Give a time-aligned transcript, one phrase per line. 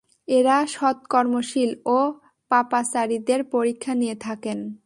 [0.27, 1.99] এরা সৎকর্মশীল ও
[2.51, 4.57] পাপাচারীদের পরীক্ষা নিয়ে থাকেন।